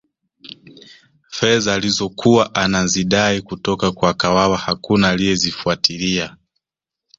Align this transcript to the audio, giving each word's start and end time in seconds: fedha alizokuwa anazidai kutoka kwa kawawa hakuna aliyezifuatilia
fedha 1.29 1.73
alizokuwa 1.73 2.55
anazidai 2.55 3.41
kutoka 3.41 3.91
kwa 3.91 4.13
kawawa 4.13 4.57
hakuna 4.57 5.09
aliyezifuatilia 5.09 6.37